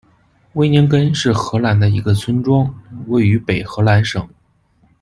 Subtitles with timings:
[0.53, 2.73] 威宁根是荷兰的一个村庄，
[3.05, 4.27] 位于北荷兰省。